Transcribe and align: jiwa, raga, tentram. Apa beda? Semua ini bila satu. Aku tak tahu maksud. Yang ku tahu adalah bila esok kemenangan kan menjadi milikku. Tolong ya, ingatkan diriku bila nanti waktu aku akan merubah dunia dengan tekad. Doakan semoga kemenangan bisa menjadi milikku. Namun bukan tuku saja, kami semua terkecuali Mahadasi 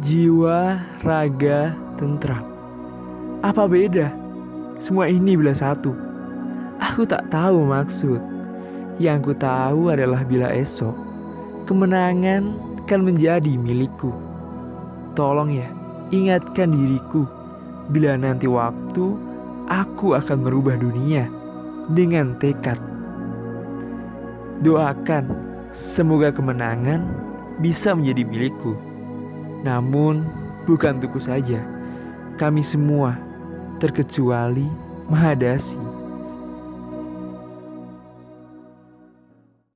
jiwa, 0.00 0.80
raga, 1.04 1.76
tentram. 2.00 2.44
Apa 3.44 3.68
beda? 3.68 4.12
Semua 4.80 5.08
ini 5.08 5.36
bila 5.36 5.52
satu. 5.52 5.92
Aku 6.80 7.04
tak 7.04 7.28
tahu 7.28 7.68
maksud. 7.68 8.20
Yang 9.00 9.32
ku 9.32 9.32
tahu 9.36 9.92
adalah 9.92 10.24
bila 10.24 10.52
esok 10.52 10.92
kemenangan 11.70 12.50
kan 12.90 13.06
menjadi 13.06 13.54
milikku. 13.54 14.10
Tolong 15.14 15.54
ya, 15.54 15.70
ingatkan 16.10 16.74
diriku 16.74 17.22
bila 17.94 18.18
nanti 18.18 18.50
waktu 18.50 19.14
aku 19.70 20.18
akan 20.18 20.38
merubah 20.42 20.74
dunia 20.74 21.30
dengan 21.94 22.34
tekad. 22.42 22.74
Doakan 24.66 25.30
semoga 25.70 26.34
kemenangan 26.34 27.06
bisa 27.62 27.94
menjadi 27.94 28.26
milikku. 28.26 28.89
Namun 29.60 30.24
bukan 30.64 31.00
tuku 31.00 31.20
saja, 31.20 31.60
kami 32.40 32.64
semua 32.64 33.16
terkecuali 33.80 34.68
Mahadasi 35.10 35.89